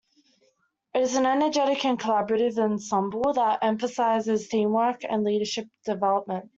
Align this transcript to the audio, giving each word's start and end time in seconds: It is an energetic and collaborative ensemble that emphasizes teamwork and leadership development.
It 0.95 1.01
is 1.03 1.15
an 1.15 1.27
energetic 1.27 1.85
and 1.85 1.99
collaborative 1.99 2.57
ensemble 2.57 3.33
that 3.33 3.59
emphasizes 3.61 4.47
teamwork 4.47 5.03
and 5.07 5.23
leadership 5.23 5.67
development. 5.85 6.49